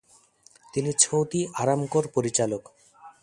তিনি 0.73 0.91
সৌদি 1.03 1.41
আরামকোর 1.53 2.05
পরিচালক। 2.15 2.63